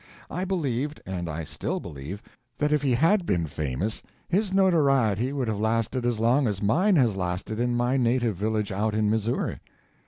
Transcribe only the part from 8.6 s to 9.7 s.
out in Missouri.